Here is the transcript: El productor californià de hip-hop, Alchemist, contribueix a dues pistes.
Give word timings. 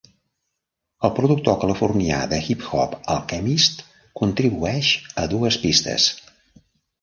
El 1.09 1.11
productor 1.17 1.57
californià 1.63 2.21
de 2.31 2.39
hip-hop, 2.47 2.95
Alchemist, 3.17 3.85
contribueix 4.23 4.91
a 5.25 5.29
dues 5.35 5.61
pistes. 5.67 6.09